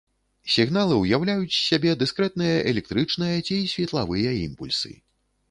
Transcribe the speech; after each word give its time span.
Сігналы 0.53 0.95
ўяўляюць 0.99 1.53
з 1.57 1.59
сябе 1.67 1.91
дыскрэтныя 1.99 2.57
электрычныя 2.73 3.37
ці 3.47 3.61
светлавыя 3.75 4.35
імпульсы. 4.45 4.91